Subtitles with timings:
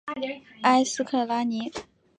[0.63, 1.71] 埃斯克拉尼。